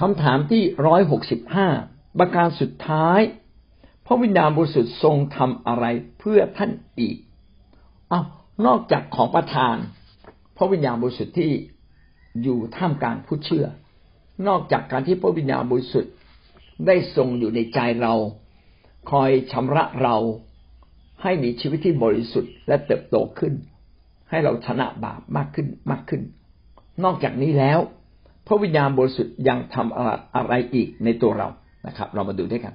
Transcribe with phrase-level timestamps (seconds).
[0.00, 1.68] คำถามที่ร้อยหกสิบห้า
[2.18, 3.20] ประการสุดท้าย
[4.06, 5.84] พระวิญญาณบริสุทธิ์ทรงทำอะไร
[6.18, 7.16] เพื่อท่านอีก
[8.08, 8.20] เอา
[8.66, 9.76] นอกจากของประทาน
[10.56, 11.50] พระวิญญาณบริสุทธิ์ที่
[12.42, 13.66] อยู่ท่ามกลางผู้เชื่อ
[14.48, 16.12] นอกจากการที่พระวิญญาณบริสุทธิ์
[16.86, 18.14] ได้ทรงอยู่ในใจเรา
[19.10, 20.16] คอยชำระเรา
[21.22, 23.52] ให้มีชีวิตที่บริสุทธิ์และเติบโตขึ้น
[24.30, 26.22] ให้เราชนะบาปมากขึ้นมากขึ้น
[27.04, 27.78] นอกจากนี้แล้ว
[28.46, 31.48] พระวิญญาณบริสุทธิ์ยังทำอะไรอีกในตัวเรา
[31.86, 32.74] นะครับ เรามาดูด้วยกัน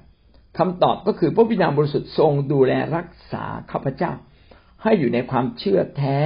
[0.58, 4.12] คำตอบก็คือพระวิญญาณบริสุทธิ์ทรงดูแลรักษาข้าพเจ้า
[4.82, 6.18] ให้อยู่ในความเชื่อแท้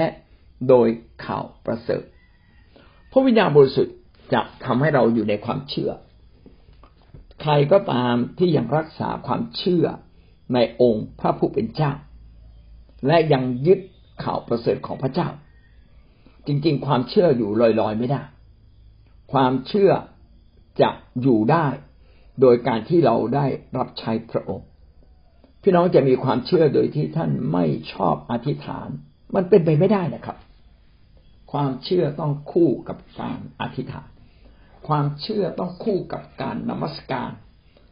[0.69, 0.89] โดย
[1.25, 2.05] ข่าวประเสริฐ
[3.13, 3.97] พระวิญญาณบริสุทธิ์
[4.35, 5.91] จะทำให้เราอยู่ในความเชื่อ
[7.43, 9.87] ใครก็ตามที่ยังรักษาความเชื่อ
[10.55, 11.93] ในองค์พระผู้เป็นเจ้า
[13.07, 13.81] และยังยึด
[14.25, 15.29] ข่าวประเสริฐของพระเจ้า
[16.47, 17.51] จริง ๆ ความเชื่ออยู่
[17.81, 18.23] ลอยๆไม่ได้
[19.33, 19.93] ความเชื่อ
[20.83, 20.91] จะ
[21.23, 21.67] อยู่ได้
[22.41, 23.47] โดยการที่เราได้
[23.77, 24.67] รับใช้พระองค์
[25.63, 28.89] พี่น้องจะมีความเชื่อโดยที่ท่านไม่ชอบอธิษฐาน
[29.35, 30.37] มันเป็นไปไม่ได้นะครับ
[31.53, 34.09] ความเชื่อต้องคู่กับการอธิษฐาน
[34.89, 37.31] ความเชื่อต้องคู่กับการนมัสการ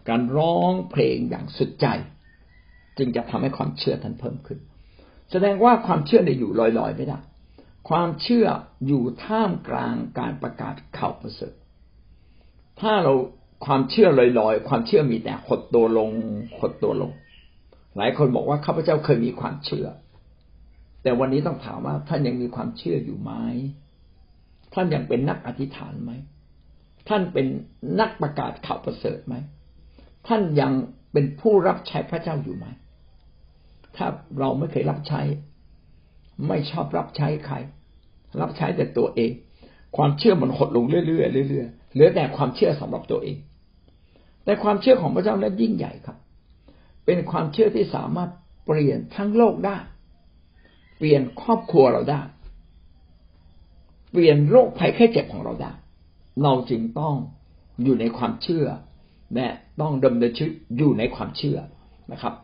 [0.09, 1.87] การร้องเพลงอย่างสุดใจ
[2.99, 4.59] จึงจะทำให้ความเชื่อท่านเพิ่มขึ้น
[5.31, 7.19] แสดงว่าความเชื่อในอยู่ลอยๆไม่ได้
[7.89, 8.47] ความเชื่อ
[8.87, 11.55] อยู่ท่ามกลางการประกาศข่าวประเสริฐ
[12.81, 13.15] ถ้าเรา
[13.67, 16.11] ความเชื่อลอยๆ ความเชื่อมีแต่หดตัวลง
[16.59, 17.13] หดตัวลง
[17.97, 19.87] หลายคนบอกว่าข้าพเจ้าเคยมีความเชื่อ
[21.03, 23.33] แต่วันนี้ต้องถามว่าท่านยังมีความเชื่ออยู่ไหม
[24.75, 26.13] ท่านยังเป็นนักอธิษฐานไหม
[27.09, 27.47] ท่านเป็น
[28.01, 29.35] นักประกาศข่าวประเสริฐไหม
[30.27, 30.73] ท่านยัง
[31.13, 32.67] เป็นผู้รับใช้พระเจ้าอยู่ไหม
[33.97, 34.07] ถ้า
[34.39, 35.21] เราไม่เคยรับใช้
[36.49, 37.57] ไม่ชอบรับใช้ใคร
[38.41, 39.31] รับใช้แต่ตัวเอง
[39.97, 43.37] ความเชื่อมันหดลงเรื่อยๆเรื่อยๆเหลือแต่ความเชื่อสำหรับตัวเอง
[44.45, 46.17] แต่ความเชื่อของพระเจ้านั้นยิ่งใหญ่ครับ
[47.05, 48.31] เป็นความเชื่อที่สามารถ
[48.67, 49.77] เปลี่ยนทั้งโลกได้
[50.99, 52.21] เปลี่ยนครอบครัวเราได้
[54.13, 55.73] เปลี่ยนโรคภัยแค่เจ็บของเราได้
[56.43, 57.15] เราจึงต้อง
[57.83, 58.67] อยู่ในความเชื่อ
[59.35, 59.49] และ
[59.81, 61.59] ต้องดำเนินชีวิตอยู่ในความเชื่อ
[62.13, 62.35] นะครับ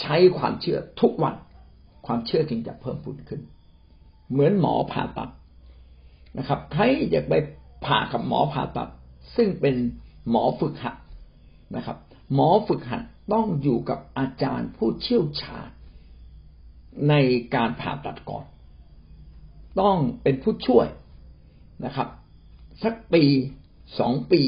[0.00, 1.34] ใช้ความเชื่อทุกวัน
[2.06, 3.40] ความเชื่อจึงจะเพิ่มพูนขึ้น
[4.30, 5.30] เหมือนหมอผ่าตัด
[6.38, 7.34] นะครับ ใครอยากไป
[7.84, 8.90] ผ่ากับหมอผ่าตัด
[9.36, 9.76] ซึ่งเป็น
[10.30, 10.96] หมอฝึกหัด
[11.76, 11.98] นะครับ
[12.34, 13.02] หมอฝึกหัด
[13.32, 15.68] ต้องอยู่กับอาจารย์ผู้เชี่ยวชาญ
[17.08, 17.14] ใน
[17.54, 18.44] การผ่าตัดก่อน
[19.80, 20.86] ต้องเป็นผู้ช่วย
[21.84, 22.08] นะครับ
[22.82, 23.24] สักปี
[23.98, 24.42] สองปี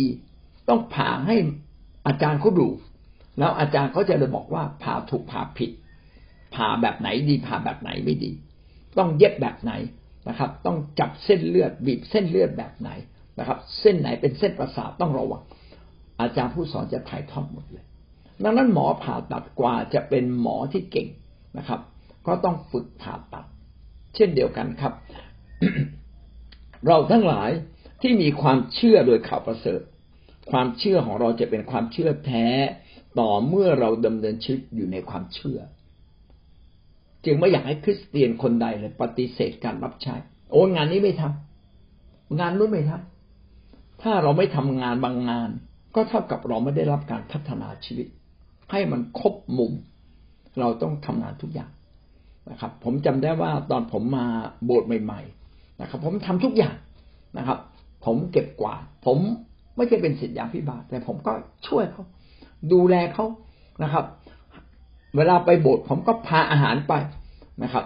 [0.69, 1.37] ต้องผ่าให้
[2.07, 2.69] อาจารย์เขาดู
[3.39, 5.71] แล้วอาจารย์เขาจะเลยบอกว่าผ่าถูกผ่าผิด
[6.55, 8.33] ผ่าแบบไหนดีผ่าแบบไหนไม่ดี
[8.99, 9.73] ต้องเย็บแบบไหน
[10.29, 12.91] นะครับ ต้องจับเส้นเลือดบีบเส้นเลือดแบบไหน
[13.39, 15.43] นะครับ เส้นไหนเป็นเส้นประสาทต้องระวัง
[16.21, 17.85] อาจารย์ผู้สอนจะถ่ายทอดหมดเลย
[18.45, 21.09] ดังนั้นหมอผ่าตัดกว่าจะเป็นหมอที่เก่ง
[21.59, 21.81] นะครับ
[22.27, 23.45] ก็ต้องฝึกผ่าตัด
[24.15, 24.93] เช่นเดียวกันครับ
[26.87, 27.51] เราทั้งหลาย
[28.03, 29.81] ที่มีความเชื่อโดยข่าวประเสริฐ
[30.51, 32.47] ความเชื่อของเราจะเป็นความเชื่อแท้
[33.19, 35.59] ต่อเมื่อเราดำเนินชีวิตอยู่ในความเชื่อ
[37.25, 40.15] จึงไม่อยากให้คริสเตียนคนใดเลยปฏิเสธการรับใช้
[40.51, 45.51] โอ้งานนี้ไม่ทำงานนู้นไม่ทำถ้าเราไม่ทำงานบางงาน
[45.95, 48.07] ก็เท่ากับเราไม่ได้รับการพัฒนาชีวิต
[48.71, 49.73] ให้มันครบมุม
[50.61, 51.71] เราต้องทำงานทุกอย่าง
[52.51, 54.27] นะครับ ผมจำได้ว่าตอนผมมา
[54.65, 56.77] โบสถ์ใหม่ๆนะครับ ผมทำทุกอย่าง
[57.39, 57.59] นะครับ
[58.05, 59.19] ผมเก็บกวาดผม
[59.77, 61.33] ไม่ใช่เป็นศิษยาพิบาลแต่ผมก็
[61.69, 62.05] ช่วยเขา
[62.73, 63.27] ดูแลเขา
[63.83, 64.05] นะครับ
[65.17, 66.95] เวลาไปโบสถ์ผมก็พาอาหารไป
[67.63, 67.85] นะครับ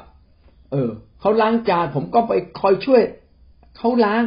[0.73, 0.91] เออ
[1.21, 3.03] เขาล้างจานผมก็ไปคอยช่วย
[3.77, 4.23] เขาล้าง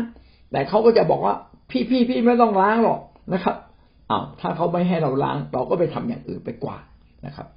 [0.51, 1.35] แต่เขาก็จะบอกว่า
[1.69, 2.99] พี่พี่พี่ไม่ต้องล้างหรอก
[3.33, 3.55] นะครับ
[4.09, 6.83] อ้าวถ้าเขาไม่ให้เราล้าง เราก็ไปทำอย่างอื่นไปกวาด
[7.25, 7.47] นะครับ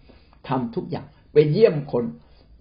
[0.48, 2.04] ทำทุกอย่างไปเยี่ยมคน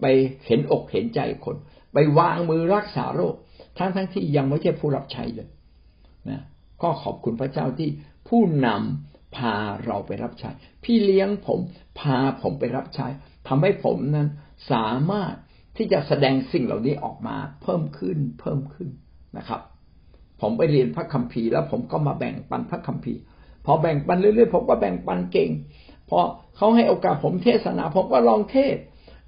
[0.01, 0.05] ไป
[0.45, 1.55] เห็นอกเห็นใจคน
[1.93, 3.35] ไปวางมือรักษาโรค
[3.77, 5.49] ทั้งทั้งที่ยังไม่ใช่ผู้รับใช้เลย
[6.29, 6.43] นะ
[6.81, 7.89] ก็ขอบคุณพระเจ้าที่
[8.27, 9.53] ผู้นำ พา
[9.85, 10.49] เราไปรับใช้
[10.83, 11.59] พี่เลี้ยงผม
[11.99, 13.07] พาผมไปรับใช้
[13.47, 14.27] ทำให้ผมนั้น
[14.71, 15.33] สามารถ
[15.77, 18.89] ที่จะแสดงสิ่งเหล่านี้ออกมาเพิ่มขึ้นเพิ่มขึ้น
[19.37, 19.61] นะครับ
[20.41, 23.21] ผมไปเรียนพระคัมภีร์แล้วผมก็มาแบ่งปันพระคัมภีร์
[23.65, 25.49] พอแบ่งปันเรื่อยๆผมก็แบ่งปันเก่ง
[26.09, 26.19] พอ
[26.57, 28.75] เขาให้โอกาสผมเทศนา ผมก็ลองเทศ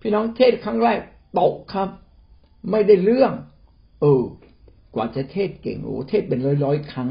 [0.01, 0.99] พี่น้องเทศครั้งแรก
[1.39, 1.89] ตกครับ
[2.71, 3.33] ไม่ได้เรื่อง
[4.01, 4.23] เออ
[4.95, 7.09] กว่าจะเทศเก่งโอ้เทศเป็นร้อยๆครั้ง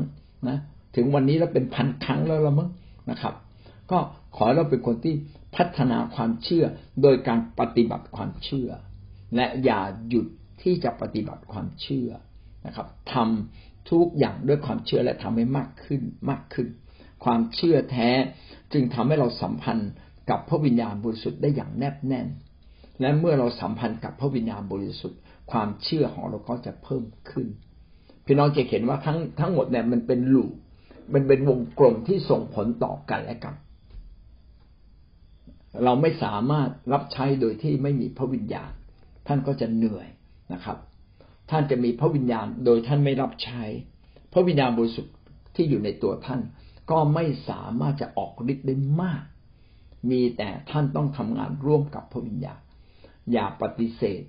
[0.48, 0.58] นะ
[0.94, 2.70] ถึงวันนี้เราเป็นพันครั้งแล้วละมั้ง
[3.10, 3.34] นะครับ
[3.90, 3.98] ก็
[4.36, 5.14] ขอเราเป็นคนที่
[5.56, 6.64] พัฒนาความเชื่อ
[7.02, 8.68] โดยการปฏิบัติความเชื่อ
[9.36, 10.26] และอย่าหยุด
[10.62, 12.08] ที่จะปฏิบัติความเชื่อ
[12.66, 16.68] นะครับทำทุกอย่างด้วยความเชื่อและทำให้มากขึ้นมากขึ้น
[17.24, 18.10] ความเชื่อแท้
[18.72, 19.90] จึงทำให้เราสัมพันธ์
[20.30, 22.26] กับพระวิญญาณบริสุทธิ์ได้อย่างแนบแน่น
[23.00, 25.20] และเมื่อเราสัมพันธ์กับพระวิญญาณบริสุทธิ์
[25.50, 27.46] ความเชื่อของเราก็จะเพิ่มขึ้น
[28.26, 30.44] พี่น้องจะเห็นว่าทั้งทั้งหมดเนี่ยมันเป็นลู
[31.12, 33.54] มันเป็นวงกลมที่ส่งผลต่อกันและกัน
[35.84, 38.70] เราไม่สามารถรับใช้โดยที่ไม่มีพระวิญญาณ
[39.26, 40.08] ท่านก็จะเหนื่อย
[40.52, 40.78] นะครับ
[41.50, 43.62] ท่านจะมีพระวิญญาณโดยท่านไม่รับใช้
[44.32, 45.14] พระวิญญาณบริสุทธิ์
[45.54, 46.40] ที่อยู่ในตัวท่าน
[46.90, 49.22] ก็ไม่สามารถจะออกฤทธิ์ได้มาก
[50.10, 52.60] มีแต่ท่านต้องทำงานร่วมกับพระวิญญาณ
[53.32, 54.22] อย่าปฏิเสธ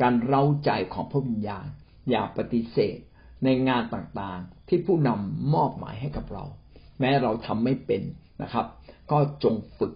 [0.00, 1.66] การเร้าใจของพระวิญญาณ
[2.10, 2.98] อย่าปฏิเสธ
[3.44, 6.44] ในงานต่างๆ ที่ผู้นำมอบหมายให้กับเรา
[7.00, 8.02] แม้เราทำไม่เป็น
[8.42, 8.66] นะครับ
[9.10, 9.92] ก็จงฝึก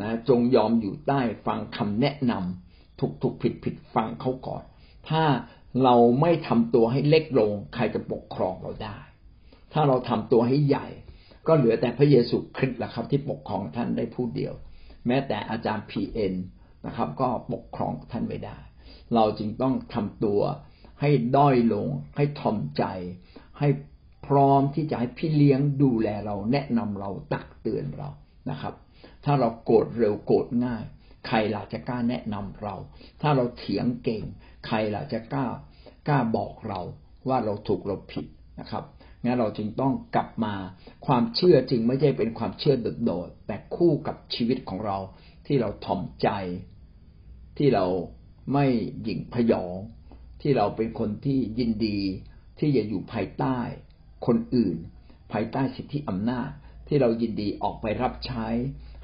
[0.00, 4.62] นะจงยอมอยู่ใต้ฟังคำแนะนำถูกถูกผิดผิดฟังเขาก่อน
[5.08, 5.24] ถ้า
[5.84, 8.98] เราไม่ทำตัวให้เล็กลง ใครจะปกครองเราได้
[9.72, 10.86] ถ้าเราทำตัวให้ใหญ่
[11.46, 14.54] ก็เหลือแต่พระเยซูคริสต์ละครับ ที่ปกครองท่านได้ผู้เดียว
[15.06, 16.34] แม้แต่อาจารย์พีเอ็น
[16.86, 18.58] นะครับ ก็ปกครองท่านไม่ได้
[19.14, 20.40] เราจึงต้องทำตัว
[21.00, 22.84] ให้ด้อยลง ให้ทอมใจ
[23.58, 23.68] ให้
[24.26, 28.08] พร้อมที่จะให้พี่เลี้ยงดูแลเราแนะนำเราตักเตือนเรา
[28.50, 28.74] นะครับ
[29.24, 30.84] ถ้าเราโกรธเร็วโกรธง่าย
[31.26, 32.74] ใครล่ะจะกล้าแนะนำเรา
[33.22, 34.22] ถ้าเราเถียงเก่ง
[34.66, 35.46] ใครล่ะจะกล้า
[36.08, 36.80] กล้าบอกเรา
[37.28, 38.26] ว่าเราถูกเราผิด
[38.60, 38.84] นะครับ
[39.24, 40.54] งั้นเราจึงต้องกลับมา
[41.06, 44.98] ความเชื่อจึงไม่ใช่เป็นความเชื่อโดดๆแต่คู่กับชีวิตของเรา
[45.46, 46.28] ที่เราถ่อมใจ
[47.58, 47.86] ที่เรา
[48.52, 48.66] ไม่
[49.02, 49.76] หยิ่งพยอง
[50.40, 51.98] ที่เราเป็นคนที่ยินดี
[52.58, 53.58] ที่จะอยู่ภายใต้
[54.26, 54.76] คนอื่น
[55.32, 56.50] ภายใต้สิทธิอำนาจ
[56.88, 58.46] ที่เรายินดีออกไปรับใช้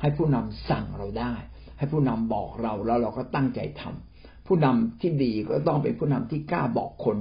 [0.00, 1.34] ให้ผู้นำสั่งเราได้
[1.78, 7.16] ให้ผู้นำบอกเราแล้วเราก็ตั้งใจทำผู้นำที่ดีก็ต้องเป็นผู้นำที่กล้าบอกคน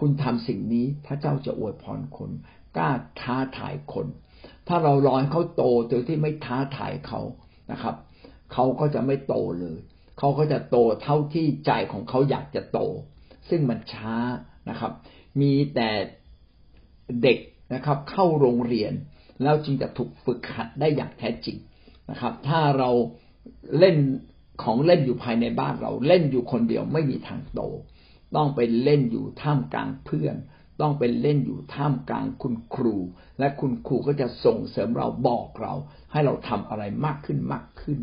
[0.00, 2.30] คุณทำสิ่งนี้พระเจ้าจะอวยพรคน
[2.76, 4.06] กล้าท้าทายคน
[4.68, 7.20] ถ้าเรารอให้เขาโตโดยที่ไม่ท้าทายเขา
[7.72, 7.94] นะครับ
[8.52, 9.78] เขาก็จะไม่โตเลย
[10.18, 12.80] เขาก็จะโตเท่าที่ใจของเขาอยากจะโต
[13.52, 14.16] ซึ่งมันช้า
[14.70, 14.92] นะครับ
[15.40, 15.90] มีแต่
[17.22, 17.38] เด็ก
[17.74, 18.92] นะครับ เข้าโรงเรียน
[19.42, 21.56] แล้วจึงจะถูกฝึกหัดได้อย่างแท้จริง
[22.10, 22.90] นะครับ ถ้าเรา
[23.78, 23.96] เล่น
[24.62, 27.60] ของเล่นอยู่ภายในบ้านเราเล่นอยู่คนเดียวไม่มีทางโต
[28.36, 30.36] ต้องไปเล่นอยู่ท่ามกลางเพื่อน
[30.80, 32.96] ต้องไปเล่นอยู่ท่ามกลางคุณครู
[33.38, 35.74] และคุณครูก็จะส่งเสริมเราบอกเรา
[36.12, 37.98] ให้เราทำอะไรมากขึ้นมากขึ้น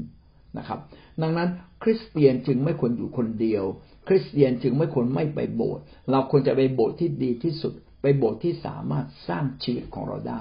[0.58, 0.80] นะครับ
[1.22, 1.50] ดังนั้น
[1.84, 3.64] คริสเตียนจึงไม่ควรอยู่คนเดียว
[4.10, 10.40] คริสเตียนจึงไม่ควรไม่ไปโบสถ์เราควรจะไปโบสถ์ที่ดีที่สุด ไปโบสถ์ที่สามารถสร้างชีวิตของเราได้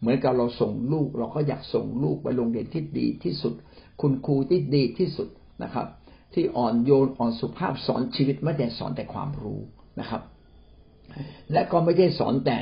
[0.00, 3.54] เหมือนกับเราส่งลูก เราก็อยากส่งลูกไปโรงเรียนที่ดีที่สุด
[4.00, 5.28] คุณครูที่ดีที่สุด
[5.62, 5.86] นะครับ
[6.34, 9.60] ที่อ่อนโยนอ่อนสุภาพสอนชีวิตไม่ได้สอนแต่ความรู้
[10.00, 10.22] นะครับ
[11.52, 12.58] และก็ไม่ได้สอนแต่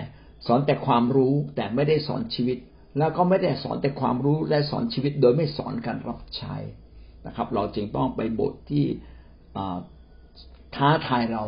[0.46, 2.58] สอนแต่ความรู้แต่ไม่ได้สอนชีวิต
[2.98, 6.54] แล้วก็ไม่ได้สอนแต่ความรู้และสอนชีวิตโดยไม่สอนการรับใช้
[7.26, 8.84] นะครับ เราจึงต้องไปโบสถ์ที่
[10.78, 11.44] ท้าทายเรา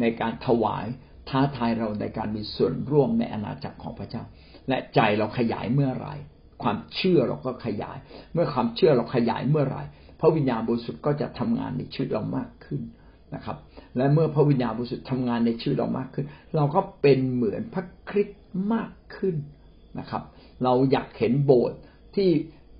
[0.00, 0.86] ในการถวาย
[1.30, 4.22] ท้าทายเราในการมีส่วนร่วมในอาณาจักรของพระเจ้า
[4.68, 6.14] และใจเราขยายเมื่อไหร่
[6.62, 7.96] ความเชื่อเราก็ขยาย
[8.32, 9.82] เมื่อความเชื่อเราขยายเมื่อไหร่
[10.20, 12.80] พระวิญญาณบริสุทธิ์ก็จะทำงานในชีวิตเรามากขึ้น
[13.34, 13.56] นะครับ
[13.96, 16.26] และเมื่อพระวิญญาณบริสุทธิ์ทำงานในชีวิตเรามากขึ้น
[16.56, 18.40] เราก็เป็นเหมือนพระคริสต์
[18.72, 19.36] มากขึ้น
[19.98, 20.22] นะครับ
[20.64, 21.78] เราอยากเห็นโบสถ์
[22.16, 22.30] ที่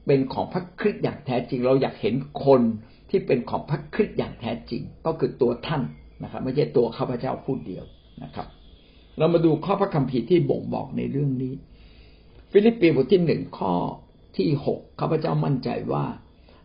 [0.07, 2.63] เป็นของพระคริสต์อย่างแท้จริง เราอยากเห็นคน
[3.11, 5.83] ที่เป็นของพระคริสต์อย่างแท้จริง ก็คือตัวท่าน
[6.23, 7.85] นะครับ ไม่ใช่ตัวข้าพเจ้าพูดเดียว
[8.23, 8.47] นะครับ
[9.19, 11.55] เรามาดูข้อพระคัมภีร์ที่บ่งบอกในเรื่องนี้
[12.51, 13.75] ฟิลิปปีบทที่หนึ่งข้อ
[14.37, 16.05] ที่หกข้าพเจ้ามั่นใจว่า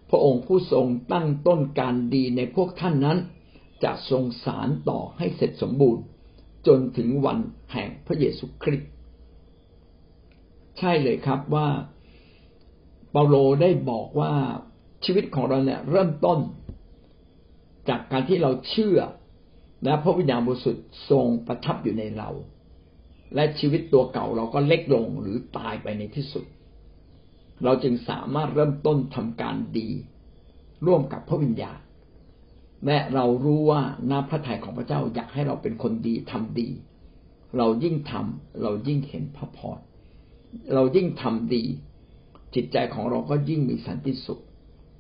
[0.10, 3.18] พระองค์ผู้ทรงตั้งต้นการดีในพวกท่านนั้น
[3.84, 6.04] จะทรงสารต่อให้เสร็จสมบูรณ์
[6.68, 7.40] จนถึงวัน
[7.72, 8.90] แห่งพระเยซูคริสต์
[10.80, 11.68] ใช่เลยครับว่า
[13.12, 14.34] เปาโลได้บอกว่า
[15.06, 16.40] ชีวิตของเราเนี่ย เริ่มต้น
[17.90, 19.00] จากการที่เราเชื่อ
[19.84, 22.30] และพระวิญญาณบริสุทธิ์ทรงประทับอยู่ในเรา
[23.36, 26.46] และชีวิตตัวเก่าเราก็เล็กลงหรือตายไปในที่สุด
[27.64, 29.90] เราจึงสามารถเริ่มต้นทำการดี
[30.86, 31.80] ร่วมกับพระวิญญาณ
[32.86, 36.70] และเรารู้ว่าหน้าพระทัยของพระเจ้าอยากให้เราเป็นคนดีทำดี
[37.58, 39.80] เรายิ่งทำเรายิ่งเห็นพระพร
[40.74, 41.64] เรายิ่งทำดี
[42.56, 44.42] จิตใจของเราก็ยิ่งมีสันติสุข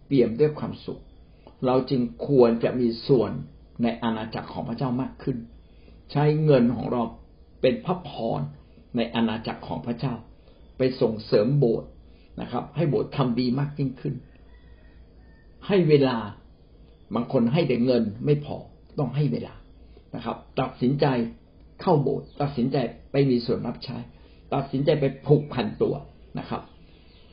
[0.05, 1.01] เปี่ยมด้วยความสุข
[1.65, 3.31] เราจึงควรจะมีส่วน
[3.83, 5.37] ในอาณาจักรของพระเจ้ามากขึ้น
[6.11, 7.01] ใช้เงินของเรา
[7.61, 8.41] เป็นพระพร
[8.95, 10.13] ในอาณาจักรของพระเจ้า
[10.77, 11.89] ไปส่งเสริมโบสถ์
[12.41, 14.15] นะครับ ให้โบสถ์ทำดีมากยิ่งขึ้น
[15.67, 16.17] ให้เวลา
[17.15, 18.55] บางคนให้แต่เงินไม่พอ
[18.99, 19.53] ต้องให้เวลา
[20.15, 21.05] นะครับ ตัดสินใจ
[21.81, 22.77] เข้าโบสถ์ตัดสินใจ
[23.11, 23.97] ไปมีส่วนรับใช้
[24.53, 25.95] ตัดสินใจไปผูกพันตัว
[26.39, 26.61] นะครับ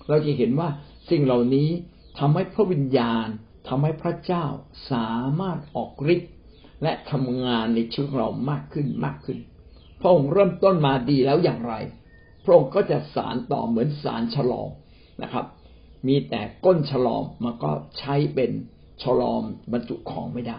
[0.08, 0.68] เราจะเห็นว่า
[1.10, 1.68] สิ่งเหล่านี้
[2.18, 3.26] ทำให้พระวิญญาณ
[3.68, 4.44] ทำให้พระเจ้า
[4.90, 6.32] สามารถออกฤทธิ์
[6.82, 9.38] และทำงานในชีวิตเรามากขึ้นมากขึ้น
[10.00, 11.74] พระองค์เริ่มต้นมาดีแล้วอย่างไร
[12.44, 14.68] พระองค์ก็จะสารต่อเหมือนสารฉลอง
[15.22, 15.46] นะครับ
[16.08, 18.50] มีแต่ก้นฉลอมมันก็ใช้เป็น
[19.02, 19.42] ฉลอม
[19.72, 20.58] บรรจุของไม่ได้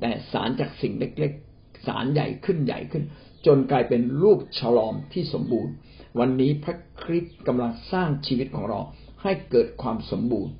[0.00, 3.04] แต่สารจากสิ่งเล็กๆ สารใหญ่ขึ้นใหญ่ขึ้น
[3.46, 5.72] จนกลายเป็นรูปฉลอมที่สมบูรณ์
[6.18, 8.80] วันนี้พระคริสต์กำลังสร้างชีวิตของเรา
[9.22, 10.52] ให้เกิดความสมบูรณ์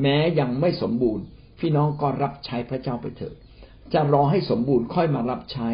[0.00, 1.24] แม้ยังไม่สมบูรณ์
[1.60, 3.34] พี่น้องก็รับใช้พระเจ้าไปเถิด
[3.92, 5.68] จะรอให้สมบูรณ์ค่อยมารับใช้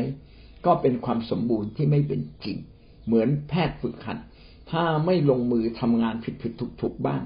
[0.67, 2.59] ก็เป็นความสมบูรณ์ที่ไม่เป็นจริง
[3.07, 4.19] เหมือนแพทย์ฝึกหัด
[4.71, 7.23] ถ้าไม่ลงมือทำงานผิดผิดถูกถูกบ้าง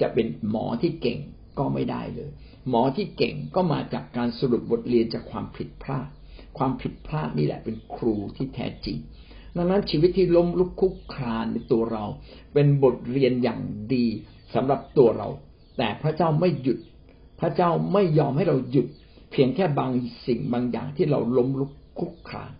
[0.00, 1.18] จะเป็นหมอที่เก่ง
[1.58, 2.30] ก็ไม่ได้เลย
[2.68, 6.08] หมอที่เก่งก็มาจากการสรุปบทเรียนจากความผิดพลาด
[6.58, 8.96] ความผิดพลาดนี่แหละเป็นครูที่แท้จริง
[9.56, 12.04] ดังนั้นชีวิตที่ล้มลุกคุกคลานในตัวเรา
[12.54, 13.60] เป็นบทเรียนอย่าง
[13.94, 14.06] ดี
[14.54, 15.28] สำหรับตัวเรา
[15.78, 16.78] แต่พระเจ้าไม่หยุด
[17.40, 18.86] พระเจ้าไม่ยอมให้เราหยุด
[19.32, 19.90] เพียงแค่บาง
[20.26, 22.50] สิ่งบางอย่างที่เราล้มลุกคุกคาน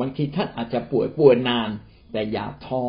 [0.00, 1.70] บางทีท่านอาจจะป่วยป่วยนาน
[2.12, 2.82] แต่อย่าท้อ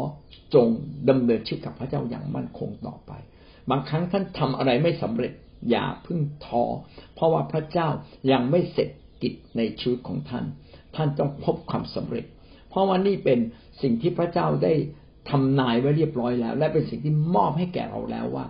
[0.53, 0.67] จง
[1.09, 3.11] ดำเนินชีวิตกับพระเจ้าอย่างมั่นคงต่อไป
[3.69, 5.33] บางครั้งท่านทำอะไรไม่สำเร็จ
[5.69, 6.63] อย่าพึ่งท้อ
[7.15, 7.87] เพราะว่าพระเจ้า
[8.31, 8.89] ยังไม่เสร็จ
[9.21, 10.45] กิจในชีวิตของท่าน
[10.95, 12.25] ท่านต้องพบความสำเร็จ
[12.69, 13.39] เพราะว่านี่เป็น
[13.81, 14.73] สิ่งที่พระเจ้าได้
[15.29, 18.45] ทำนายไว้เรียบร้อยแล้ว และเป็นสิ่งที่มอบให้แก่เราแล้วว่า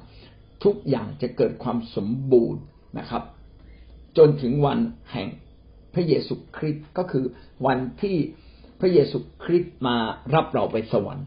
[0.64, 2.62] ทุกอย่างจะเกิดความสมบูรณ์
[3.00, 3.24] นะครับ
[4.18, 4.80] จนถึงวัน
[5.12, 5.28] แห่ง
[5.94, 7.26] พระเยซูคริสต์ก็คือ
[7.66, 8.18] วันที่
[8.80, 9.98] พระเยซูคริสต์มา
[10.36, 11.26] รับเราไปสวรรค์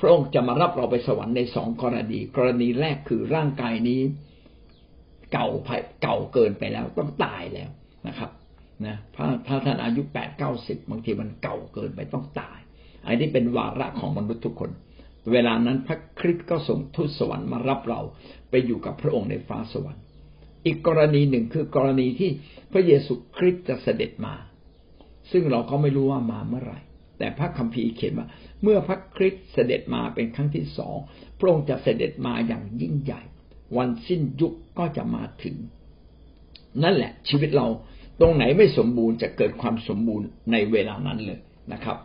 [0.00, 4.00] พระองค์จะมารับเราไปสวรรค์ในสองกรณี กรณีแรกคือร่างกายนี้
[5.32, 5.48] เก่า
[6.02, 7.70] เก่าเกินไปแล้วต้องตายแล้ว
[8.08, 8.30] นะครับ
[8.86, 12.58] นะถ้าถ้าท่านอายุแปดเก้าสิบบางทีมันเก่าเกินไปต้องตาย
[13.06, 14.70] อันนี้เป็นวาระของมนุษย์ทุกคน
[15.32, 18.00] เวลานั้นพระคริสต์ก็ส่งทูตสวรรค์มารับเรา
[18.50, 20.02] ไปอยู่กับพระองค์ในฟ้าสวรรค์
[20.66, 22.30] อีกกรณีหนึ่งคือกรณีที่
[22.72, 24.34] พระเยซูคริสต์จะเสด็จมา
[25.30, 26.78] ซึ่งเราก็ไม่รู้ว่ามาเมื่อไหร่
[27.18, 28.26] แต่พระคัมภีร์เขียนว่า
[28.62, 30.96] เมื่อพระคริสต์เสด็จมาเป็นครั้งที่สอง
[31.38, 33.22] พระองค์จะเสด็จมาอย่างยิ่งใหญ่
[33.76, 35.56] วันสิ้นยุคก็จะมาถึง
[36.82, 37.66] นั่นแหละชีวิตเรา
[38.20, 41.40] ตรงไหนไม่สมบูรณ์จะเกิดความสมบูรณ์ในเวลานั้นเลย
[41.72, 41.96] นะครับ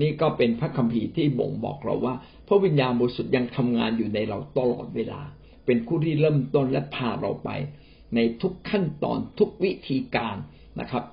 [0.00, 2.14] นี่ก็เป็นพระคัมภีร์ที่บ่งบอกเราว่า
[2.46, 5.20] พระวิญญาณบริสุทธิ์ยังทำงานอยู่ในเราตลอดเวลา
[5.66, 7.50] เป็นผู้ที่เริ่มต้นและพาเราไป
[8.14, 10.36] ในทุกขั้นตอนทุกวิธีการ
[10.80, 11.04] นะครับ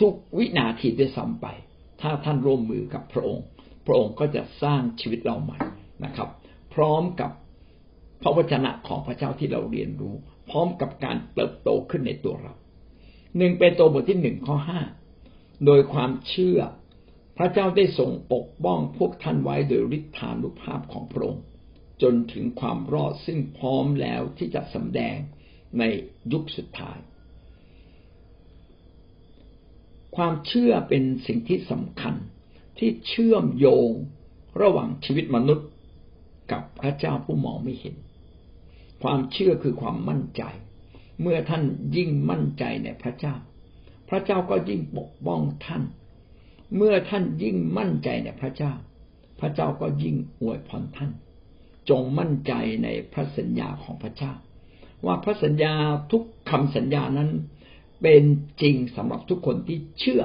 [0.00, 1.46] ทุกวินาทีด้วยซ้ำไป
[2.00, 3.44] ถ้าท่านร่วมมือกับพระองค์
[3.86, 5.58] พระองค์ก็จะสร้างชีวิตเราใหม่
[6.04, 6.28] นะครับ
[6.74, 7.30] พร้อมกับ
[8.22, 10.14] พระวจนะของพระเจ้าที่เราเรียนรู้
[10.50, 12.54] พร้อมกับการเติบโตขึ้นในตัวเรา
[13.36, 14.80] หนึ่งเป็นตัวบทที่หนึ่งข้อห้า
[15.66, 16.58] โดยความเชื่อ
[17.36, 21.44] พระเจ้าได้ทรงปกป้องพวกท่านไว้โดยฤทธานุภาพของพระองค์
[22.02, 25.16] จนถึงความรอดซึ่งพร้อมแล้วที่จะสำแดง
[25.78, 25.82] ใน
[26.32, 26.98] ยุคสุดท้าย
[30.16, 32.14] ความเชื่อเป็นสิ่งที่สำคัญ
[32.78, 33.90] ที่เชื่อมโยง
[34.62, 35.68] ระหว่างชีวิตมนุษย์
[36.52, 37.96] กับพระเจ้าผู้มองไม่เห็น
[39.02, 40.42] ความเชื่อคือความมั่นใจ
[41.20, 41.62] เมื่อท่าน
[41.96, 43.34] ยิ่งมั่นใจในพระเจ้า
[44.08, 45.82] พระเจ้าก็ยิ่งปกป้องท่าน
[46.76, 48.72] เมื่อท่านยิ่งมั่นใจในพระเจ้า
[49.40, 51.10] พระเจ้าก็ยิ่งอวยพรท่าน
[51.90, 52.52] จงมั่นใจ
[52.84, 54.32] ในพระสัญญาของพระเจ้า
[55.06, 55.74] ว่าพระสัญญา
[56.12, 57.30] ทุกคำสัญญานั้น
[58.02, 58.24] เป็น
[58.62, 60.22] จริงสำหรับทุกคนที่เชื่อ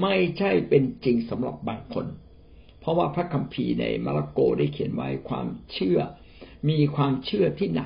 [0.00, 2.06] ไม่ใช่เป็นจริงสำหรับบางคน
[2.80, 5.98] เพราะว่าพระคัมภีร์ในมาระโกได้เขียนไว้ความเชื่อ
[6.68, 7.82] มีความเชื่อที่ไหน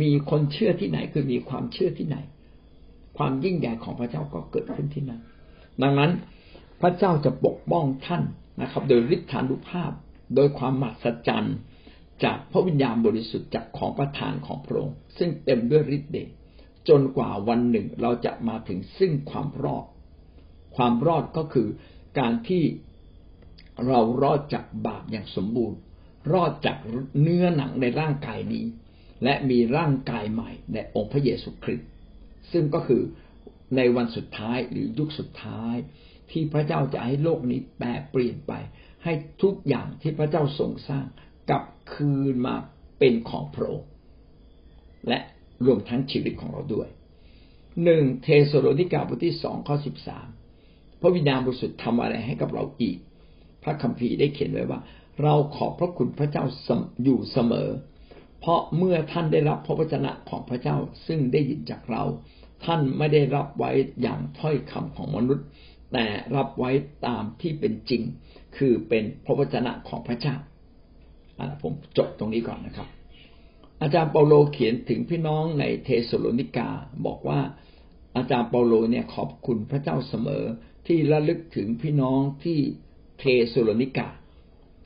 [0.00, 2.16] มีคนเชื่อที่ไหนคือมีความเชื่อที่ไหน
[3.18, 5.20] ความยิ่งใหญ่ของพระเจ้าก็เกิดขึ้นที่นั่น
[5.82, 6.10] ดังนั้น
[6.80, 8.22] พระเจ้าจะปกป้องท่าน
[8.62, 9.92] นะครับ โดยฤทธานุภาพ
[10.34, 11.56] โดยความมหัศจรรย์
[12.24, 16.28] จากพระวิญญาณบริสุทธิ์จากของประทานของพระองค์ซึ่งเต็มด้วยฤทธิ์เดช
[16.88, 19.86] จนกว่าวันหนึ่งเราจะมาถึงซึ่งความรอด
[20.76, 21.68] ความรอดก็คือ
[22.18, 22.64] การที่
[23.86, 25.78] เรารอดจากบาปอย่างสมบูรณ์
[26.32, 26.76] รอดจาก
[27.20, 28.64] เนื้อหนังในร่างกายนี้
[29.24, 31.88] และมีร่างกายใหม่ในองค์พระเยซูคริสต์
[32.52, 33.02] ซึ่งก็คือ
[33.76, 35.76] ในวันสุดท้ายหรือยุคสุดท้าย
[36.30, 38.52] ที่พระเจ้าจะให้โลกนี้แปรเปลี่ยนไป
[39.04, 41.06] ให้ทุกอย่างที่พระเจ้าทรงสร้าง
[41.50, 42.54] กลับคืนมา
[42.98, 43.88] เป็นของพระองค์
[45.08, 45.18] และ
[45.66, 46.88] รวมทั้งชีวิตของเราด้วย
[47.84, 50.26] หนึ่งเทสโลนิกาบทที่สองข้อสิบสาม
[51.00, 52.98] พระวิญญาณบริสุทธิ์ทำอะไรให้กับเราอีก
[53.62, 54.80] พระคัมภีร์ได้เขียนไว้ว่า
[55.22, 56.44] เราขอบพระคุณพระเจ้า
[57.04, 57.68] อยู่เสมอ
[58.40, 62.04] เพราะเมื่อท่านได้รับพระวจนะของพระเจ้าซึ่งได้ยินจากเรา
[62.64, 63.70] ท่านไม่ได้รับไว้
[64.02, 65.46] อย่างถ้อยคำของมนุษย์
[65.92, 66.70] แต่รับไว้
[67.06, 68.02] ตามที่เป็นจริง
[68.56, 70.36] คือเป็นพระวจนะของพระเจ้า
[71.62, 72.88] ผมจบตรงนี้ก่อนนะครับ
[73.82, 76.68] อาจารย์เปาโลเขียนถึงพี่น้องในเทสโลนิกา
[77.06, 77.40] บอกว่า
[78.16, 80.44] อาจารย์เปาโลเนี่ยขอบคุณพระเจ้าเสมอ
[80.86, 82.58] ที่ระลึกถึงพี่น้องที่
[83.18, 84.08] เทสโลนิกา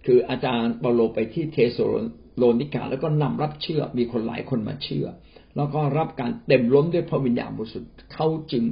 [0.06, 1.78] คืออาจารย์เปาโลไปที่เทส
[2.36, 5.06] โลนิกา แล้วก็นำรับเชื่อมีคนหลายคนมาเชื่อ
[5.56, 8.64] แล้วก็รับการเต็มล้นด้วยพระวิญญาณบริสุทธิ์เขาจึง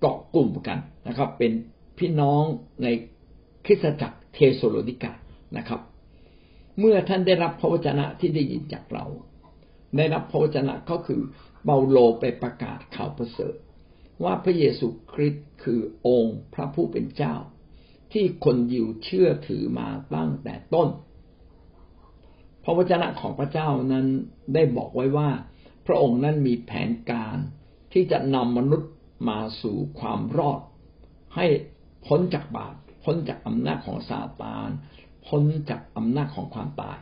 [0.00, 0.78] เกาะกลุ่มกัน
[1.08, 1.52] นะครับ เป็น
[1.98, 2.42] พี่น้อง
[2.82, 2.86] ใน
[3.66, 5.12] คริสตจักรเทสโลนิกา
[5.56, 5.80] นะครับ
[6.78, 9.06] เมื่อท่านได้รับพระวจนะที่ได้ยินจากเรา
[9.96, 11.20] ได้รับพระวจนะก็คือ
[11.64, 13.54] เปาโลไปประกาศข่าวประเสริฐ
[14.24, 17.34] ว่าพระเยซูคริสต์คือองค์พระผู้เป็นเจ้า
[18.12, 20.88] ที่คนยิวเชื่อถือมาตั้งแต่ต้น
[22.64, 24.06] พระวจนะของพระเจ้านั้น
[24.54, 25.30] ได้บอกไว้ว่า
[25.86, 27.36] พระองค์นั้นมีแผนการ
[27.92, 28.90] ที่จะนำมนุษย์
[29.28, 30.60] มาสู่ความรอด
[31.36, 31.46] ให้
[32.06, 32.74] พ้นจากบาป
[33.04, 34.68] พ้นจากอำนาจของซาตาน
[35.26, 36.98] พ้นจากอำนาจของความตาย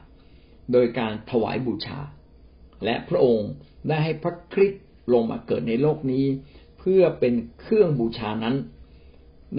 [0.73, 1.99] โดยการถวายบูชา
[2.85, 3.51] และพระองค์
[3.89, 4.83] ได้ให้พระคริสต์
[5.13, 6.25] ลงมาเกิดในโลกนี้
[6.79, 8.57] เพื่อเป็นเครื่องบูชานั้น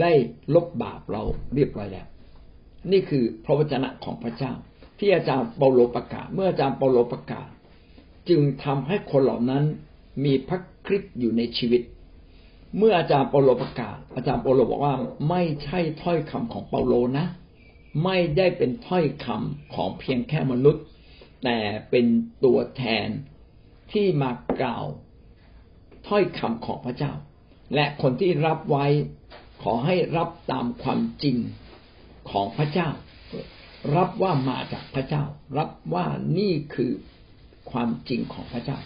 [0.02, 0.12] ได้
[0.56, 1.24] ลบบาปเรา
[1.56, 2.08] เรียบร้อยแล้ว
[2.92, 4.54] นี่คือพระวจนะของพระเจ้า
[5.00, 7.50] ที่อาจารย์เปาโลประกาศ เมื่ออาจารย์เปาโลประกาศ
[8.30, 9.64] จึงทำให้คนเหล่านั้น
[10.24, 11.82] มีพระคริสต์อยู่ในชีวิต
[12.78, 14.96] เมื่ออาจารย์เปาโลประกาศ อาจารย์เปาโลบอกว่า
[15.30, 17.28] ไม่ใช่ถ้อยคำของเปาโลนะ
[18.04, 20.84] ไม่ได้เป็นถ้อยคำของเพียงแค่มนุษย์
[21.44, 21.58] แต่
[21.90, 22.06] เป็น
[22.44, 23.08] ตัวแทน
[23.92, 24.86] ที่มากล่าว
[26.08, 27.14] ถ้อยคำของพระเจ้า
[27.76, 28.86] และคนที่รับไว้
[29.64, 31.38] ขอให้รับตามความจริง
[32.32, 32.90] ของพระเจ้า
[33.96, 35.24] รับว่ามาจากพระเจ้า
[35.58, 36.06] รับว่า
[36.38, 36.92] นี่คือ
[37.72, 38.78] ความจริงของพระเจ้า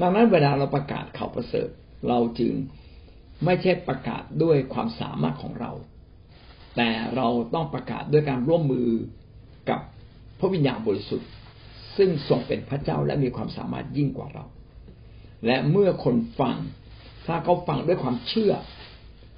[0.00, 1.68] ดังนั้นเวลาเราประกาศข่าวประเสริฐ
[2.08, 2.52] เราจึง
[3.44, 5.72] ไม่ใช่ประกาศด้วยความสามารถของเรา
[6.76, 8.88] แต่เราต้องประกาศด้วยการร่วมมือ
[9.70, 9.80] กับ
[10.38, 11.28] พระวิญญาณบริสุทธิ์
[11.96, 14.44] ซึ่งทรงเป็นพระเจ้าและมีความสามารถยิ่งกว่าเรา
[15.46, 16.56] และเมื่อคนฟัง
[17.26, 18.52] ถ้าเขาฟังด้วยความเชื่อ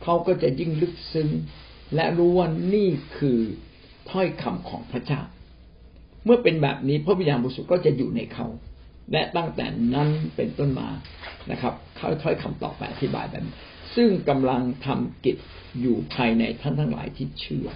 [0.02, 1.28] เขาก็จะยิ่งลึกซึ้ง
[1.94, 2.88] และรู้ว่านี่
[3.18, 3.38] คือ
[4.10, 5.20] ถ้อยคำของพระเจ้า
[6.24, 8.46] เมื่อเป็นแบบนี้พระวิญญาณบริสุทธิ์ก็จะอยู่ในเขา
[9.12, 10.88] และตั้งแต่นั้นเป็นต้นมา
[11.50, 13.44] นะครับ เขาถ้อยคำต่อไปอธิบายแบบ
[13.94, 15.36] ซึ่งกำลังทำกิจ
[15.80, 17.68] อยู่ภายในท่านทั้งหลายที่เชื่อ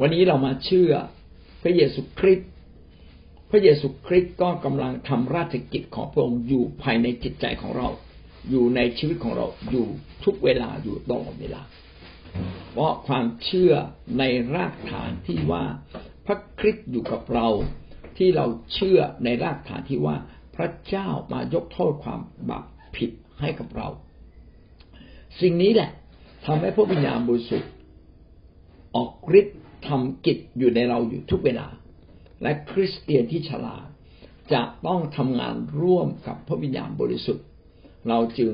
[0.00, 0.92] วันนี้เรามาเชื่อ
[1.62, 2.50] พระเยซูคริสต์
[3.50, 7.88] พระเยซูคริสต์ก็กำลังทำราชกิจของพระองค์อยู่ภายในจิตใจของเรา
[8.50, 9.86] อยู่ในชีวิตของเราอยู่
[10.24, 11.62] ทุกเวลาอยู่ตลอดเวลา
[12.72, 13.72] เพราะความเชื่อ
[14.18, 15.64] ในรากฐานที่ว่า
[16.26, 17.48] พระคริสต์อยู่กับเรา
[18.18, 20.16] ที่เราเชื่อในรากฐานที่ว่า
[20.56, 22.64] พระเจ้ามายกโทษความบาป
[22.96, 23.88] ผิดให้กับเรา
[25.40, 25.90] สิ่งนี้แหละ
[26.46, 27.70] ทำให้พระวิญญาณบริสุทธิ์
[28.96, 31.66] ออกฤทธิ์ทำกิจอยู่ในเราอยู่ทุกเวลา
[32.42, 33.86] และคริสเตียนที่ฉลาด
[34.52, 37.46] จะต้องทำงานร่วมกับพระวิญญาณบริสุทธิ์
[38.08, 38.52] เราจึง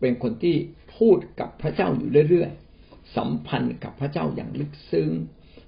[0.00, 0.56] เป็นคนที่
[0.96, 5.10] พูดกับพระเจ้าอยู่เรื่อยๆ สัมพันธ์กับพระเจ้าอย่างลึกซึ้ง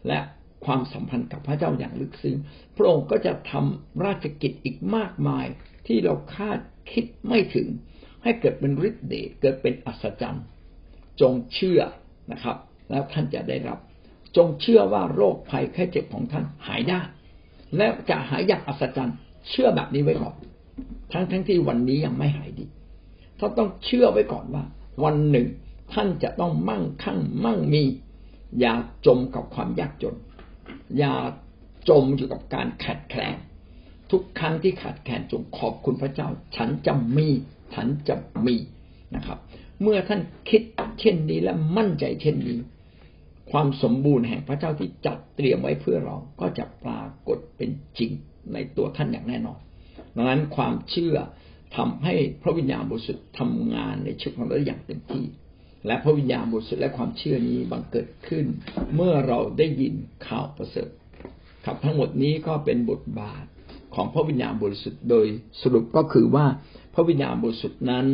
[0.09, 0.19] และ
[0.65, 2.37] ความสัมพันธ์กับพระเจ้าอย่างลึกซึ้ง
[2.77, 5.47] พระองค์ก็จะทำราชกิจอีกมากมาย
[5.87, 6.59] ที่เราคาด
[6.93, 7.69] คิดไม่ถึง
[8.23, 10.45] ให้เกิดเป็นฤทธิ์เดชเกิดเป็นอัศจรรย์
[11.23, 11.81] จงเชื่อ
[12.33, 12.57] นะครับ
[12.91, 13.79] แล้วท่านจะได้รับ
[14.37, 17.01] จงเชื่อว่าโรคภัยแค่เจ็บของท่านหายได้
[17.77, 19.17] และจะหายอย่างอัศจรรย์
[19.49, 20.35] เชื่อแบบนี้ไว้ก่อน
[21.13, 22.67] ทั้งทั้งที่วันนี้ยังไม่หายดี
[23.39, 24.65] ท่านต้องเชื่อไว้ก่อนว่า
[25.05, 25.47] วันหนึ่ง
[25.93, 27.83] ท่านจะต้องมั่งคั่งมั่งมี
[28.61, 28.75] อย่า
[29.07, 30.17] จมกับความยากจน
[30.99, 31.15] อย่า
[31.89, 33.37] จมอยู่กับการขัดแคลน
[34.11, 37.29] ทุกครั้งที่ขาดแคลนจงขอบคุณพระเจ้า ฉันจะมี
[37.75, 38.15] ฉันจะ
[38.47, 38.57] มี
[39.17, 39.39] นะครับ
[39.83, 40.63] เมื่อท่านคิด
[41.01, 42.59] เช่นนี้และมั่นใจเช่นนี้
[43.51, 48.11] ความสมบูรณ์แห่งพระเจ้าที่จัดเตรียมไว้เพื่อเราก็จะปรากฏเป็นจริง
[48.53, 49.59] ในตัวท่านอย่างแน่นอน
[50.17, 51.17] ดังนั้นความเชื่อ
[51.77, 55.25] ทำให้พระวิญญาณบริสุทธิ์ทำงานในชีวิตของเราอย่างเต็มที่
[55.87, 58.45] และพระวิญญาณบริสุทธิ์และความเชื่อนี้บังเกิดขึ้น
[58.95, 59.95] เมื่อเราได้ยิน
[60.27, 60.91] ข่าวประเสริฐ
[61.65, 63.45] ครับทั้งหมดนี้ก็เป็นบทบาท
[63.95, 65.27] ของพระวิญญาณบริสุทธิ์โดย
[65.63, 66.47] สรุปก็คือว่า
[66.95, 68.07] พระวิญญาณบริสุทธิ์นั้น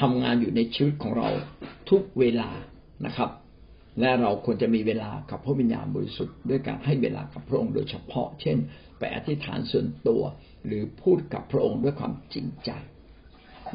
[0.00, 1.28] ทำงานอยู่ในชีวิตของเรา
[1.90, 2.50] ทุกเวลา
[3.06, 3.30] นะครับ
[4.00, 8.56] และเราควรจะมีเวลากับพระวิญญาณบริสุทธิ์ด้วยการให้เวลากับพระองค์โดยเฉพาะ เช่น
[8.98, 10.22] ไปอธิษฐานส่วนตัว
[10.66, 12.70] หรือพูดกับพระองค์ด้วยความจริงใจ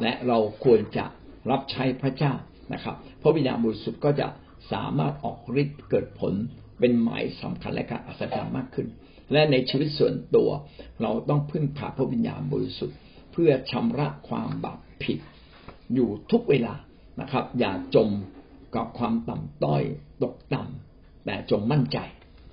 [0.00, 1.04] และเราควรจะ
[1.50, 2.32] รับใช้พระเจ้า
[2.72, 4.28] นะครับ พระวิญญาณบริสุทธิ์ก็จะ
[4.72, 6.32] สามารถออกฤทธิ์เกิดผล
[6.78, 8.88] เป็นหมายสำคัญและการอัศจรรย์มากขึ้น
[9.32, 10.50] และในชีวิตส่วนตัว
[11.02, 12.96] เราต้องพึ่งพาพระวิญญาณบริสุทธิ์
[13.32, 15.18] เพื่อชำระความบาปผิด
[15.94, 16.74] อยู่ทุกเวลา
[17.20, 18.08] นะครับ อย่าจม
[18.76, 19.82] กับความต่ำต้อย
[20.22, 21.98] ตกต่ำแต่จงมั่นใจ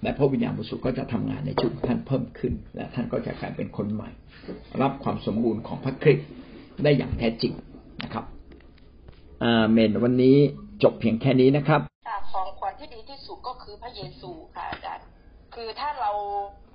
[0.04, 4.10] และพระวิญญาณบริสุทธิ์ก็จะทำงานในชีวิตท่านเพิ่มขึ้น และท่านก็จะกลายเป็นคนใหม่
[4.82, 6.28] รับความสมบูรณ์ของพระคริสต์
[6.84, 7.54] ได้อย่างแท้จริง
[8.04, 8.26] นะครับ
[9.44, 10.38] อาเมนวันนี้
[10.84, 11.82] จบเพียงแค่นี้นะครับ
[12.32, 15.06] ของขวัญที่ดีที่สุดก็คือพระเยซูค่ะอาจารย์
[15.56, 16.12] คือถ้าเรา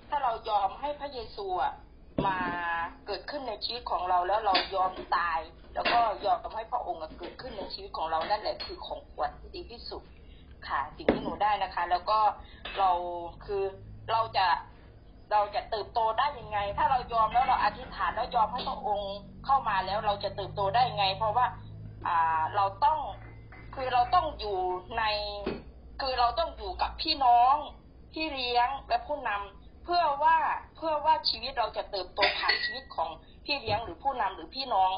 [0.09, 1.73] ถ้าเรายอมให้พระเยซูอะ
[2.27, 2.39] มา
[3.07, 5.41] เกิดขึ้นในชีวิตของเราแล้วเรายอมตาย
[5.75, 10.03] แล้วก็ยอมให้พระองค์เกิดขึ้นในชีวิตของเรานั่นแหละคือของขวัญที่ดีที่สุด
[10.69, 12.19] ค่ะสิ่งที่หนูได้นะคะ แล้วก็
[12.79, 12.91] เรา
[13.45, 13.63] คือ
[14.13, 14.47] เราจะ
[15.33, 21.47] เราจะเติบโตได้ยังไง ถ้าเรายอมแล้วเราอธิษฐานแล้วยอมให้พระองค์เข้ามาแล้วเราจะเติบโตได้ยังไง เพราะว่า
[22.07, 22.99] อ่าเราต้อง
[23.75, 24.59] คือเราต้องอยู่
[24.99, 25.05] ใน
[26.01, 27.55] คือเราต้องอยู่กับพี่น้อง
[28.13, 30.37] พี่เลี้ยงและผู้นำ เพื่อว่า
[30.77, 33.11] เพื่อว่าชีวิตเราจะเติบโตผ่านชีวิตของ
[33.45, 34.93] พี่เลี้ยงหรือผู้นำหรือพี่น้อง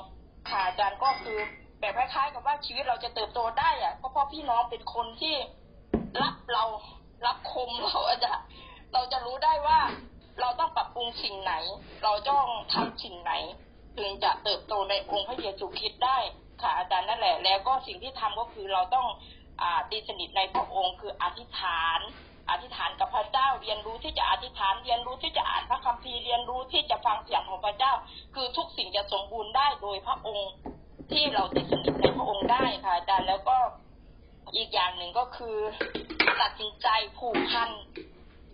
[0.48, 1.38] ค่ะอาจารย์ก็คือ
[1.78, 5.34] แบบคล้ายๆกับว่าชีวิตเราจะเติบโตได้อะเพราะพ่อพี่น้องเป็นคนที่
[6.22, 6.64] รับเรา
[7.26, 8.46] รับคมเราอาจารย์
[8.92, 9.80] เราจะรู้ได้ว่า
[10.40, 11.54] เราต้องปรับปรุงสิ่งไหน
[12.04, 13.32] เราต้องทำสิ่งไหน
[13.98, 16.18] ถึงจะเติบโตในองค์พระเยซูคริสต์ได้
[16.62, 19.06] ค่ะอาจารย์นั่นแหละ แล้วก็สิ่งที่ทำก็คือเราต้อง
[19.62, 22.00] อ่าตีสนิทในพระองค์คืออธิษฐาน
[24.86, 27.92] เรียนรู้ที่จะอ่านพระคัมภีร์เรียนรู้ที่จะฟังเสียงของพระเจ้า
[28.34, 30.52] คือทุกสิ่งจะสมบูรณ์ได้โดยพระองค์
[31.12, 33.58] ที่เราติดสนิทในพระองค์ได้ค่ะอาจารย์แล้วก็
[34.56, 35.56] อีกอย่างหนึ่งก็คือ
[36.40, 37.70] ตัดสินใจผูกพัน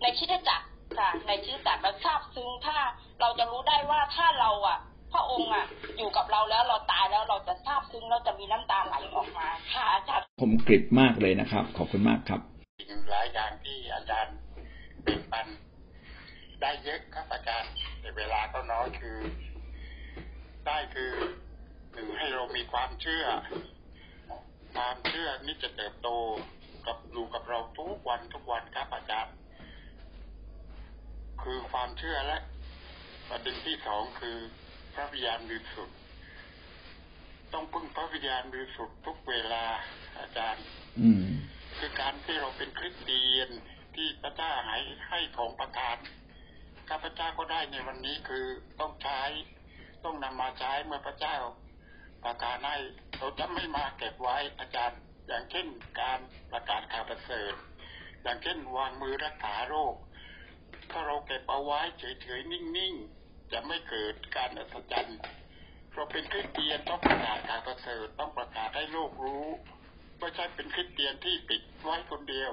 [0.01, 0.67] ในคิดจักร
[0.99, 2.77] ค่ะ ในคิดจักรและทราบซึ้งถ้า
[3.21, 4.77] เราจะรู้ได้ว่าถ้าเราอะ
[5.13, 5.65] พระองค์อะ
[5.97, 12.41] อยู่กับเราแล้วเราตายแล้วเราจะทราบซึ้งเราจะมีน้ำตาไหลออกมา ค่ะอาจารย์ผมกริบมากเลยนะครับ ขอบคุณมากครับ
[13.09, 14.35] หลายอย่างที่อาจารย์
[15.03, 15.45] แบ่งปัน
[16.63, 19.17] ได้เยอะครับอาจารย์แต่เวลาก็น้อยคือ
[20.65, 21.11] ได้คือ
[21.93, 23.25] หนึ่งให้เรามีความเชื่อ
[24.75, 26.09] ความเชื่อนี่จะเติบโต
[26.85, 29.33] กับอยู่กับเราทุกวันทุกวันครับอาจารย์
[31.43, 32.39] คือความเชื่อและ
[33.29, 34.37] ประเด็นที่สองคือ
[34.93, 35.97] พระวิญญาณบริสุทธิ์
[37.53, 39.63] ต้องพึ่งพระวิญญาณบริสุทธิ์ทุกเวลา
[40.19, 40.63] อาจารย์
[40.99, 41.23] อืม
[41.77, 43.49] คือการที่เราเป็นคริสเตียน
[43.95, 45.97] ที่พระเจ้าให้ให้ของประทาน
[46.89, 48.45] ข้าพเจ้าก็ได้ในวันนี้คือ
[48.79, 49.21] ต้องใช้
[50.03, 51.37] ต้องนำมาใช้เมื่อพระเจ้า
[52.23, 52.77] ประทานให้
[53.17, 55.67] เราจะไม่มาเก็บไว้อาจารย์ อย่างเช่น
[56.01, 56.19] การ
[56.51, 57.53] ประกาศข่าวประเสริฐ
[58.23, 59.95] อย่างเช่นวางมือรักษาโรค
[60.91, 65.19] ถ้าเราเก็บเอาไว้เฉยๆนิ่งๆ จะไม่เกิดการอัศจรรย์
[65.93, 69.45] เราเป็นคริสเตียนต้องประกาศข่าวประเสริฐต้องประกาศให้โลกรู้
[70.19, 72.51] ไม่ใช่เป็นคริสเตียนที่ปิดไว้คนเดียว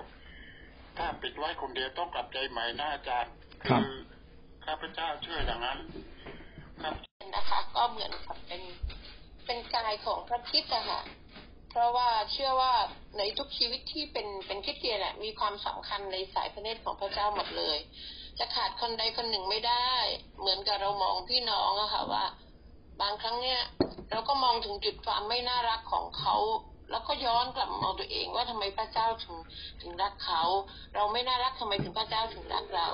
[0.97, 3.33] ถ้าปิดไว้คนเดียวต้องกลับใจใหม่นะอาจารย์
[3.65, 3.93] ครับคือ
[4.65, 5.79] ข้าพเจ้าเชื่ออย่างนั้น
[6.83, 6.95] ครับ
[7.35, 8.63] นะคะ ก็เหมือนกับเป็น
[9.47, 11.01] เป็นกายของพระคริสต์อะค่ะ
[11.71, 12.73] เพราะว่าเชื่อว่า
[13.19, 17.79] ในทุกชีวิตที่เป็นเป็นคริสเตียนอะมีความสำคัญในสายพระเนตรของพระเจ้าหมดเลย
[18.39, 19.91] จะขาดคนใดคนหนึ่งไม่ได้
[20.41, 22.25] เหมือนกับเรามองพี่น้องอะค่ะว่า
[23.01, 23.61] บางครั้งเนี่ย
[24.11, 26.35] เราก็มองถึงจุดความไม่น่ารักของเขา
[26.91, 29.37] แล้วก็ย้อนกลับมามองตัวเองว่าทำไมพระเจ้าถึง
[29.83, 30.43] ถึงรักเขา
[30.95, 32.89] เราไม่น่ารักทำไมถึงพระเจ้าถึงรักเรา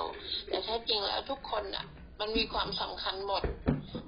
[0.49, 1.85] แต่แท้จริงแล้วทุกคนอะ
[2.19, 3.43] มันมีความสำคัญหมด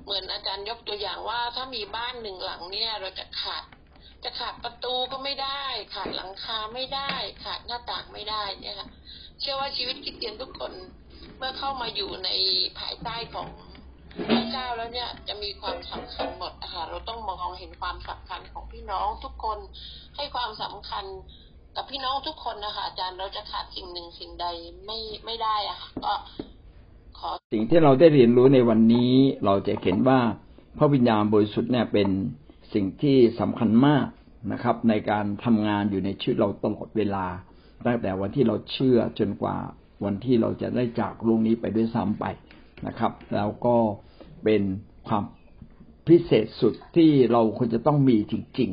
[0.03, 3.63] เหมือนอาจารย์ยกตัวอย่างว่าถ้ามีบ้านหนึ่งหลังเนี่ยเราจะขาด
[4.23, 8.89] จะขาดประตูก็ไม่ได้ ขาดหลังคาไม่ได้ ขาดหน้าต่างไม่ได้เนี่ยค่ะ
[9.39, 10.73] เชื่อว่าชีวิตคริสเตียนทุกคน
[11.37, 12.29] เมื่อเข้ามาอยู่ใน
[12.79, 13.49] ภายใต้ของ
[14.15, 19.57] พระเจ้าแล้วเนี่ยจะมีความสำคัญหมดอะค่ะเราต้องมองเห็นความสำคัญของพี่น้องทุกคน
[20.15, 21.05] ให้ความสำคัญ
[21.75, 24.45] กับพี่น้องทุกคนนะคะอาจารย์เราจะขาดสิ่งหนึ่งสิ่งใด
[24.85, 26.13] ไม่ไม่ได้อะค่ะก็
[27.19, 29.11] ขอสิ่งที่เราได้เรียนรู้ในวันนี้
[29.45, 30.19] เราจะเห็นว่า
[30.77, 32.09] พระวิญญาณบริสุทธิ์เนี่ยเป็น
[32.73, 34.05] สิ่งที่สำคัญมาก
[34.51, 37.25] นะครับ ในการทำงานอยู่ในชีวิตเราตลอดเวลา
[37.85, 39.57] ตั้งแต่วันที่เราเชื่อจนกว่า
[40.05, 42.25] วันที่เราจะได้จากโลกนี้ไปด้วยซ้ำไป
[42.87, 43.75] นะครับ แล้วก็
[44.43, 44.61] เป็น
[45.07, 45.23] ความ
[46.07, 48.69] พิเศษสุดที่เราควรจะต้องมีจริง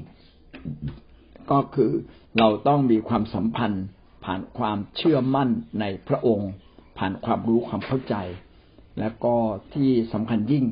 [0.72, 1.90] ๆ ก็คือ
[2.38, 3.84] เราต้องมีความสัมพันธ์
[4.24, 5.48] ผ่านความเชื่อมั่น
[5.80, 6.50] ในพระองค์
[6.98, 8.14] ผ่านความรู้ความเข้าใจ
[8.98, 9.34] และก็
[9.74, 10.64] ที่สำคัญยิ่ง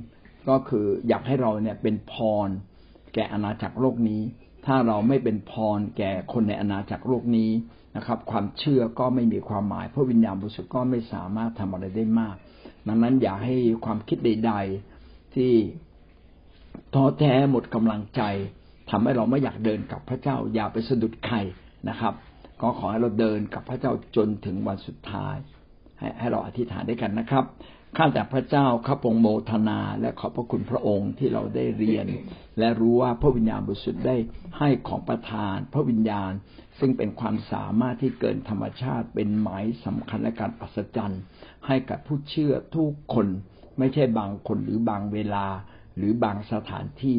[0.49, 2.14] ก็คืออยากให้เราเนี่ยเป็นพ
[2.47, 2.49] ร
[3.14, 4.23] แก่อาณาจักรโลกนี้
[4.66, 7.51] ถ้าเราไม่เป็นพรแก่คนในอาณาจักรโลกนี้
[7.96, 12.37] นะครับ ความเชื่อก็ไม่มีความหมายเพราะวิญญาณบริสุทธิ์ก็ไม่สามารถทำอะไรได้มาก
[12.88, 13.54] ดังนั้นอย่าให้
[13.85, 14.52] ความคิดใด
[14.94, 15.52] ๆ ที่
[16.94, 18.22] ท้อแท้หมดกำลังใจ
[18.90, 21.37] ทำให้เราไม่อยากเดินกับพระเจ้า อย่าไปสะดุดใคร
[21.88, 22.14] นะครับ
[22.61, 25.37] ก็ขอให้เราเดินกับพระเจ้าจนถึงวันสุดท้าย
[25.98, 27.44] ให้ให้เราอธิษฐานด้วยกันนะครับ
[27.96, 32.07] ข้าแต่พระเจ้าข้าพงโมทนา และขอบพระคุณพระองค์ที่เราได้เรียน
[32.59, 34.16] และรู้ว่าพระวิญญาณบริสุทธิ์ได้
[34.59, 36.33] ให้ของประทาน พระวิญญาณ
[36.78, 41.22] ซึ่งเป็นความสามารถที่เกินธรรมชาติเป็นหมายสำคัญและการอัศจรรย์
[41.66, 43.26] ให้กับผู้เชื่อทุกคน
[43.78, 45.46] ไม่ใช่บางคนหรือบางเวลา
[45.96, 47.18] หรือบางสถานที่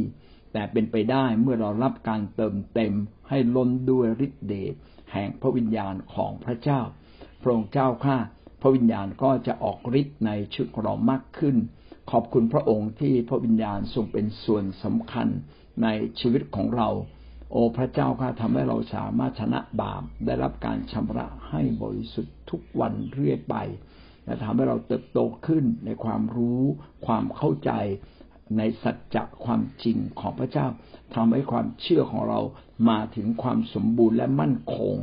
[0.53, 2.93] แต่เป็นไปได้เมื่อเรารับการเติมเต็ม
[3.29, 4.73] ให้ล้นด้วยฤทธิเดช
[5.13, 6.81] แห่งพระวิญญาณของพระเจ้า
[7.41, 8.17] พระองค์เจ้าข้า
[8.61, 11.55] พระวิญญาณก็จะออกฤทธิ์ในชีวิตของเรามากขึ้น
[12.11, 15.27] ขอบคุณพระองค์ที่พระวิญญาณทรงเป็นส่วนสำคัญ
[15.83, 15.87] ใน
[16.19, 16.89] ชีวิตของเรา
[17.51, 23.55] โอ้พระเจ้าข้าทำให้เราสามารถชนะบาปได้รับการชำระให้บริสุทธิ์ทุกวันเรื่อยไป
[24.25, 26.63] และทำให้เราเติบโตขึ้นในความรู้
[27.05, 27.71] ความเข้าใจ
[28.57, 30.67] ในสัจจะความจริงของพระเจ้า
[31.15, 32.39] ทำให้ความเชื่อของเรา
[32.89, 34.95] มาถึงความสมบูรณ์และมั่นคง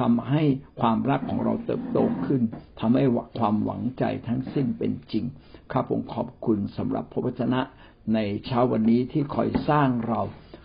[0.00, 0.42] ทำให้
[0.80, 2.42] ความรักของเราเติบโตขึ้น
[2.80, 3.04] ทำให้
[3.38, 5.24] ความหวังใจทั้งสิ้นเป็นจริง
[5.72, 7.60] ข้าพงขอบคุณสำหรับพระวจนะ
[8.14, 10.20] ในเช้าวันนี้ที่คอยสร้างเรา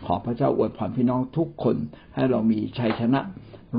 [0.05, 1.77] ขอพระเจ้าอวยพรพี่น้องทุกคน
[2.15, 3.21] ให้เรามีชัยชนะ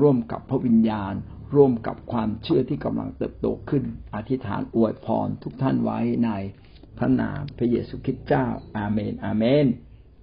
[0.01, 1.13] ร่วมกับพระวิญญาณ
[1.55, 3.83] ร่วมกับความเชื่อที่กำลังเติบโตขึ้น
[4.15, 6.29] อธิษฐานอวยพรทุกท่านไว้ใน
[6.97, 8.45] พระนามพระเยซูคริสต์เจ้า
[8.77, 9.65] อาเมน อาเมน